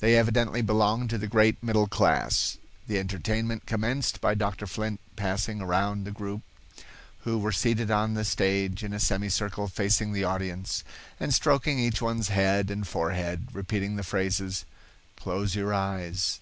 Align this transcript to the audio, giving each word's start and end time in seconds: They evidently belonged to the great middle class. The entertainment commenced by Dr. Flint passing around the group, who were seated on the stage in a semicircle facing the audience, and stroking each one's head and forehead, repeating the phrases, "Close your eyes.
They 0.00 0.16
evidently 0.16 0.62
belonged 0.62 1.10
to 1.10 1.18
the 1.18 1.26
great 1.28 1.62
middle 1.62 1.86
class. 1.88 2.56
The 2.86 2.98
entertainment 2.98 3.66
commenced 3.66 4.18
by 4.18 4.34
Dr. 4.34 4.66
Flint 4.66 4.98
passing 5.14 5.60
around 5.60 6.04
the 6.06 6.10
group, 6.10 6.40
who 7.24 7.36
were 7.38 7.52
seated 7.52 7.90
on 7.90 8.14
the 8.14 8.24
stage 8.24 8.82
in 8.82 8.94
a 8.94 8.98
semicircle 8.98 9.68
facing 9.68 10.14
the 10.14 10.24
audience, 10.24 10.84
and 11.20 11.34
stroking 11.34 11.78
each 11.78 12.00
one's 12.00 12.28
head 12.28 12.70
and 12.70 12.88
forehead, 12.88 13.48
repeating 13.52 13.96
the 13.96 14.02
phrases, 14.04 14.64
"Close 15.18 15.54
your 15.54 15.74
eyes. 15.74 16.36